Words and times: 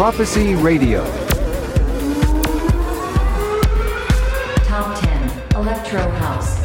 Prophecy 0.00 0.54
Radio. 0.54 1.04
Top 4.64 4.98
10 4.98 5.56
Electro 5.56 6.00
House. 6.12 6.60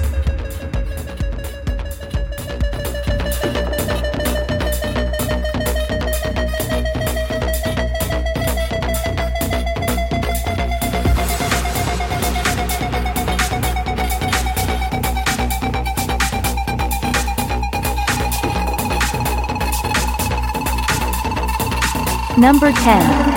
Number 22.38 22.72
10. 22.73 23.34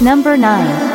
Number 0.00 0.36
9. 0.36 0.87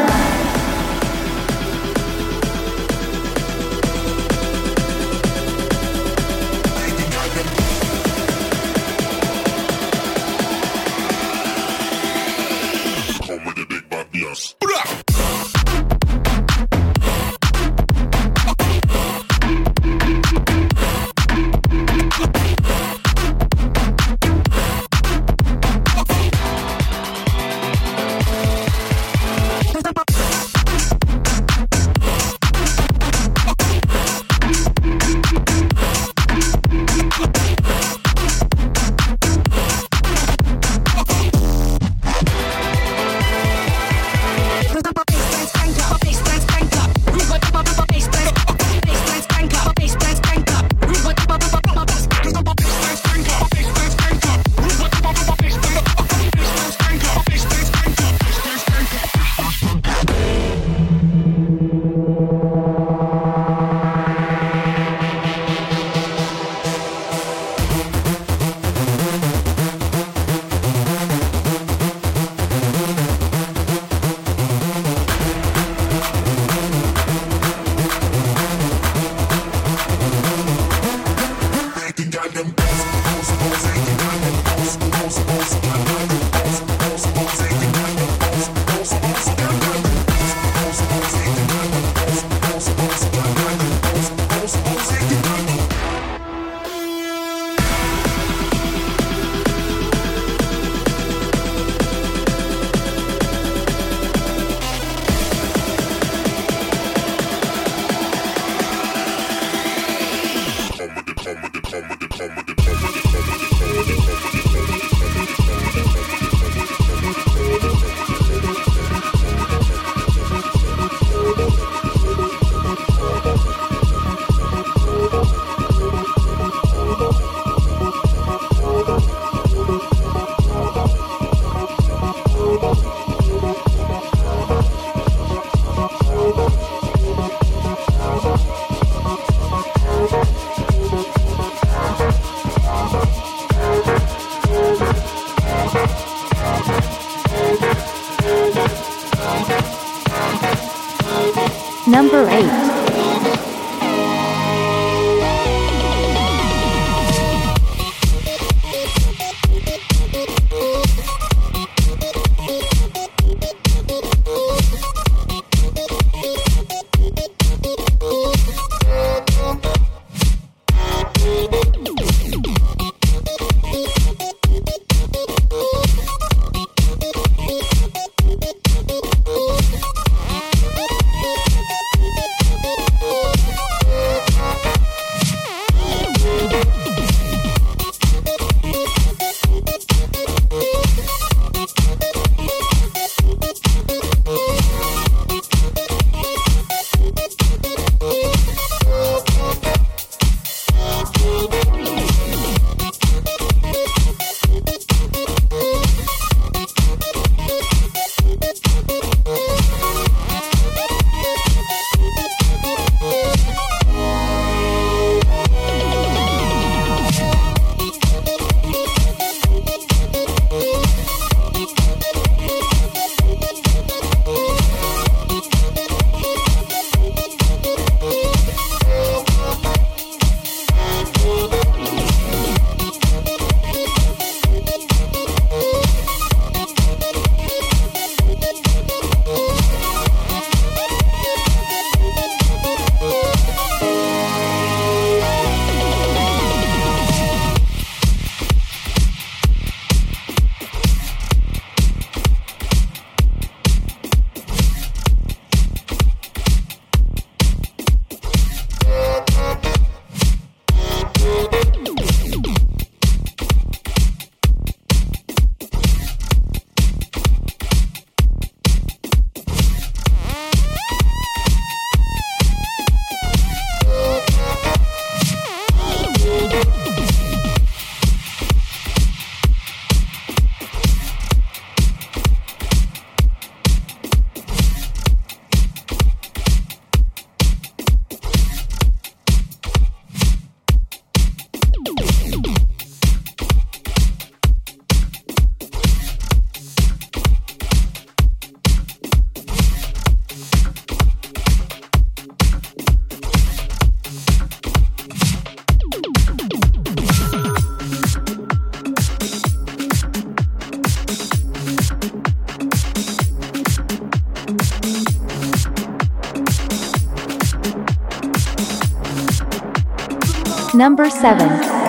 Number 320.84 321.10
7. 321.10 321.83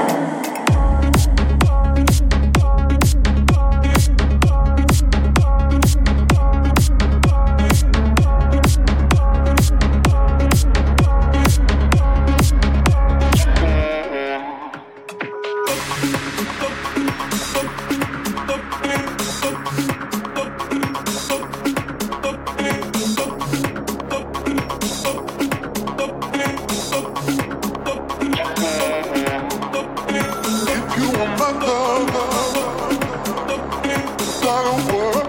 I 34.54 34.62
don't 34.62 34.86
worry. 34.86 35.23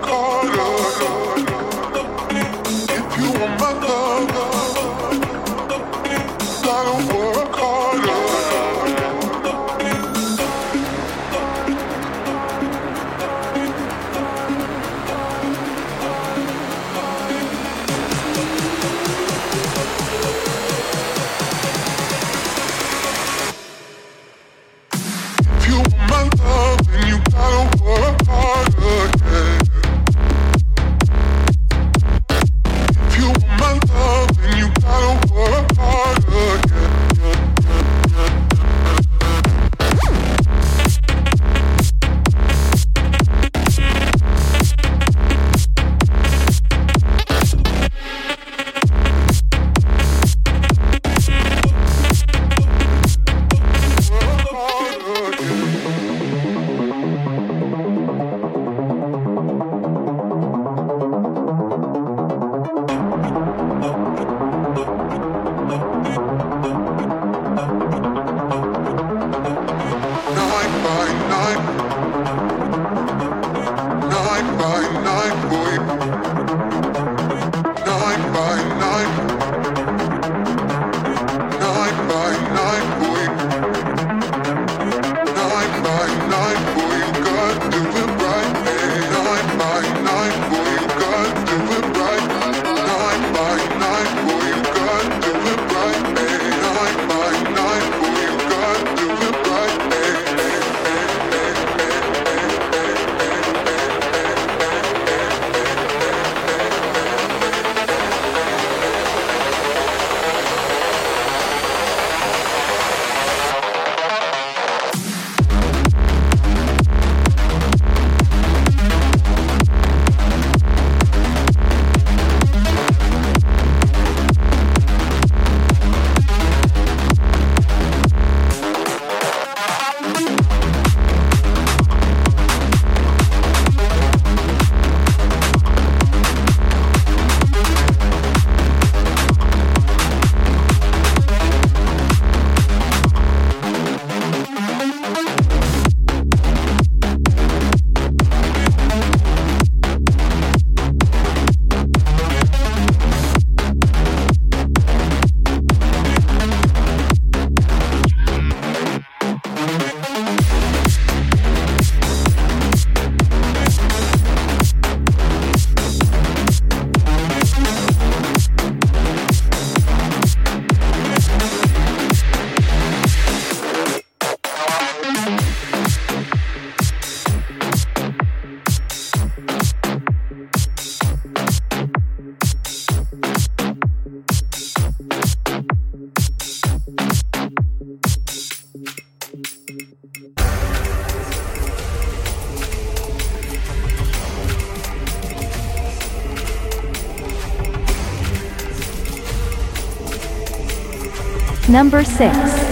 Number 201.75 202.05
6. 202.05 202.64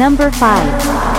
Number 0.00 0.30
5. 0.30 1.09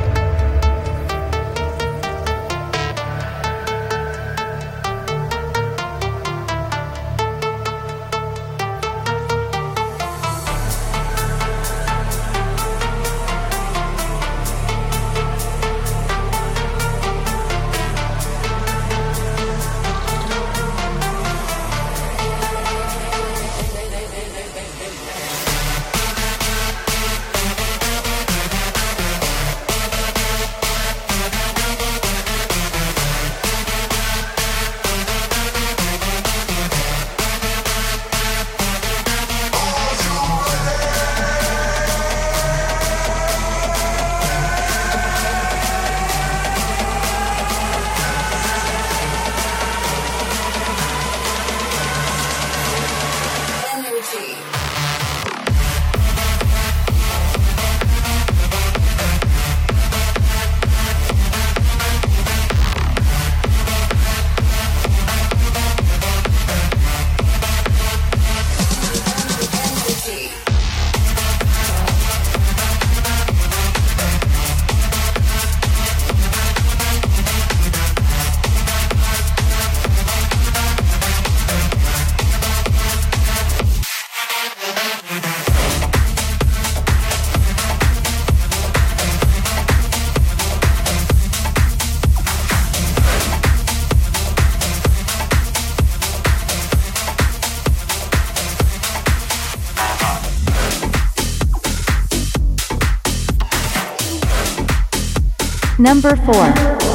Number 105.82 106.16
4. 106.16 106.91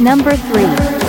Number 0.00 0.34
3. 0.34 0.99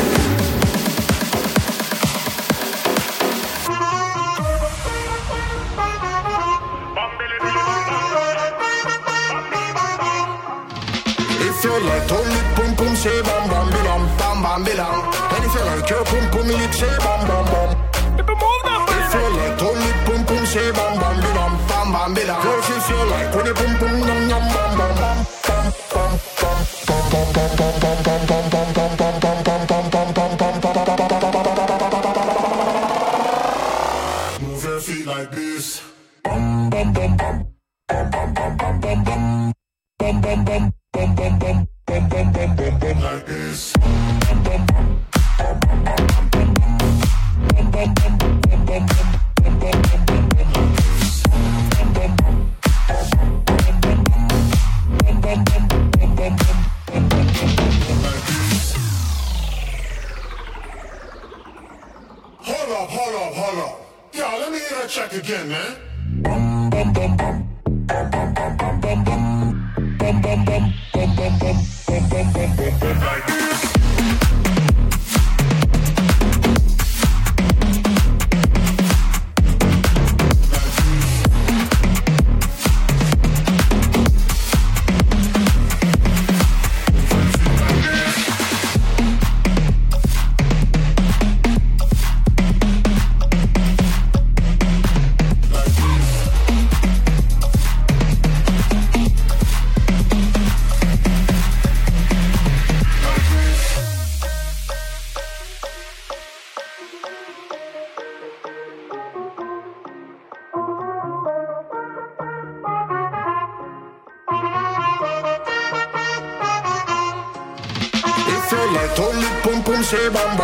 Like 43.01 43.25
this. 43.25 43.73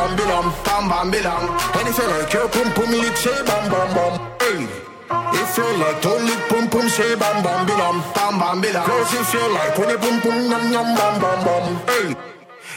Bam 0.08 0.18
bilam, 0.18 0.54
bam 0.66 0.90
bam 0.90 1.12
bilam. 1.12 1.44
And 1.78 1.88
if 1.88 1.98
you 1.98 2.08
like 2.08 2.34
your 2.34 2.48
pum 2.48 2.72
pum 2.74 2.92
lick, 2.92 3.18
say 3.18 3.44
bam 3.48 3.64
bam 3.72 3.90
bam. 3.96 4.14
Hey. 4.40 4.68
If 5.40 5.58
you 5.58 5.68
like 5.82 6.02
to 6.02 6.14
lick 6.28 6.42
pum 6.50 6.68
pum, 6.70 6.88
say 6.90 7.16
bam 7.16 7.44
bam 7.44 7.68
bilam, 7.68 7.98
bam 8.16 8.40
bam 8.40 8.62
bilam. 8.62 8.86
Girls, 8.88 9.14
if 9.14 9.34
you 9.34 9.46
like 9.54 9.78
when 9.78 9.90
you 9.90 9.98
pum 9.98 10.22
pum 10.22 10.38
yum 10.52 10.72
yum 10.72 10.88
bam 10.96 11.14
bam 11.22 11.40
bam. 11.46 11.66
Hey. 11.88 12.16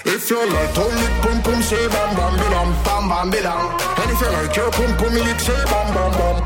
If 0.05 0.31
you 0.31 0.41
like 0.55 0.75
to 0.75 0.85
lick 0.99 1.15
pum 1.23 1.43
pum, 1.43 1.63
say 1.63 1.87
bam 1.89 2.11
bam 2.17 2.35
bilam, 2.41 2.69
bam 2.85 3.09
bam 3.11 3.31
bilam. 3.31 3.63
And 4.01 4.11
if 4.11 4.21
you 4.21 4.31
like 4.37 4.57
your 4.57 4.71
pum 4.71 4.91
pum 4.99 5.15
lick, 5.15 5.41
say 5.41 5.63
bam 5.71 5.87
bam 5.95 6.11
bam. 6.19 6.37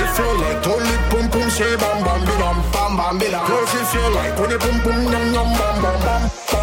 If 0.00 0.18
you 0.18 0.30
like 0.42 0.62
to 0.64 0.74
lick 0.88 1.02
pum 1.10 1.26
pum, 1.32 1.50
say 1.50 1.76
bam 1.76 1.98
bam 2.06 2.20
bilam, 2.28 2.56
bam 2.72 2.96
bam 2.96 3.14
bilam. 3.20 3.46
Girls, 3.46 3.74
if 3.74 3.94
you 3.94 4.06
like 4.16 4.38
when 4.38 4.50
you 4.50 4.58
pum 4.58 4.76
pum 4.84 4.98
yum 5.12 5.26
yum 5.34 5.48
bam, 5.58 5.76
bam 5.82 6.00
bam 6.06 6.57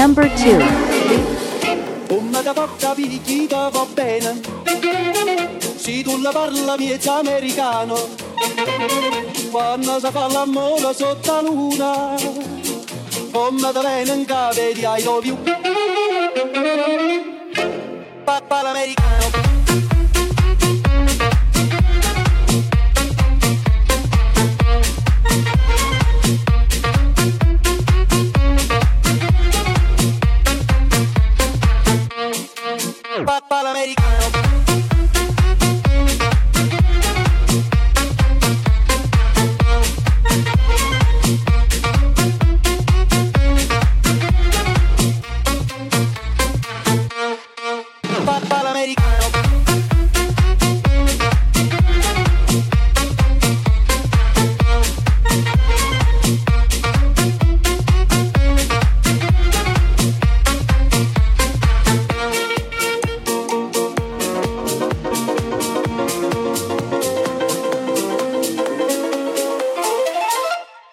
Number 0.00 0.26
2. 0.34 0.64
Come 2.08 2.42
da 2.42 2.54
porta 2.54 2.94
picchita 2.94 3.68
va 3.68 3.84
bene. 3.92 4.40
Se 5.76 6.02
tu 6.02 6.18
la 6.22 6.30
parla 6.30 6.74
americano. 7.18 8.08
Quando 9.50 10.00
si 10.00 10.10
fa 10.10 10.26
sotto 10.94 11.34
la 11.34 11.40
luna 11.42 12.16
da 13.72 13.82
bene 13.82 14.14
in 14.14 14.24
di 14.72 14.86
l'americano 18.62 19.59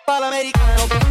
para. 0.08 1.07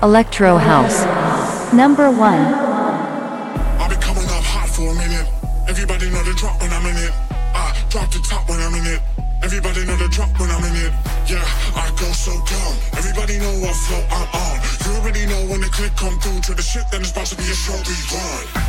Electro 0.00 0.56
House. 0.58 1.02
Number 1.72 2.08
1. 2.08 2.38
Everybody 5.68 6.08
know 6.10 6.22
the 6.22 6.34
drop 6.38 6.60
when 6.62 6.72
I'm 6.72 6.86
in 6.86 6.96
it. 6.96 7.12
I 7.32 7.74
drop 7.90 8.08
the 8.12 8.20
top 8.20 8.48
when 8.48 8.60
I'm 8.60 8.74
in 8.74 8.86
it. 8.86 9.02
Everybody 9.42 9.84
know 9.84 9.96
the 9.96 10.08
drop 10.08 10.30
when 10.38 10.50
I'm 10.50 10.62
in 10.62 10.76
it. 10.86 10.92
Yeah, 11.26 11.42
I 11.74 11.90
go 11.98 12.06
so 12.12 12.30
dumb. 12.46 12.76
Everybody 12.96 13.38
know 13.38 13.58
what 13.58 13.74
flow 13.74 14.04
I'm 14.10 14.28
on. 14.38 14.60
You 14.86 14.92
already 15.00 15.26
know 15.26 15.50
when 15.50 15.60
the 15.62 15.68
click 15.68 15.96
come 15.96 16.16
through 16.20 16.42
to 16.42 16.54
the 16.54 16.62
shit, 16.62 16.84
about 16.86 17.26
to 17.26 17.36
be 17.36 17.42
a 17.42 17.54
show 17.54 17.74
rerun. 17.74 18.68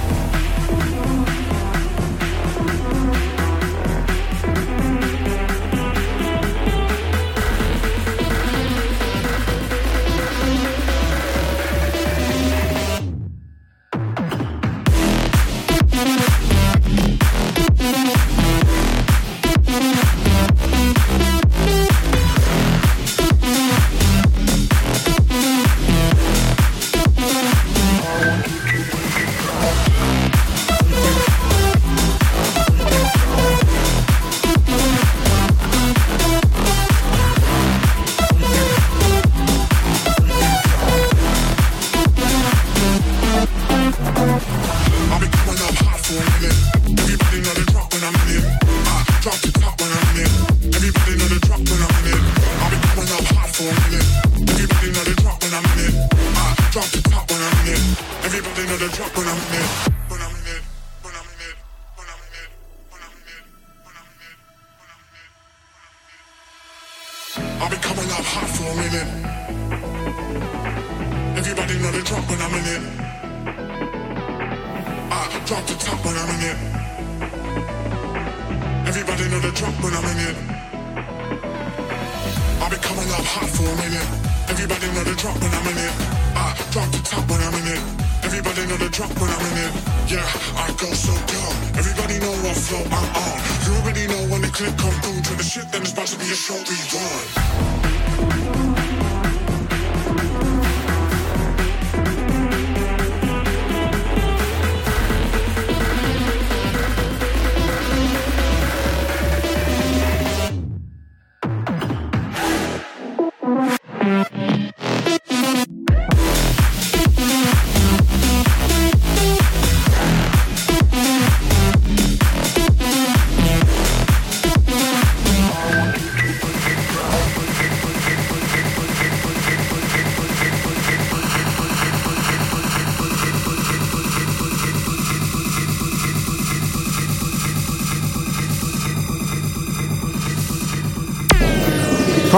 don't 96.60 96.68
be 96.68 96.76
one. 96.98 98.79